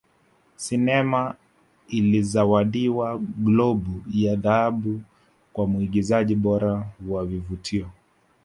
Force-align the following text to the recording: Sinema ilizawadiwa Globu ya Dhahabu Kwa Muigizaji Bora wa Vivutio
Sinema 0.55 1.35
ilizawadiwa 1.87 3.17
Globu 3.19 4.03
ya 4.13 4.35
Dhahabu 4.35 5.01
Kwa 5.53 5.67
Muigizaji 5.67 6.35
Bora 6.35 6.87
wa 7.09 7.25
Vivutio 7.25 7.89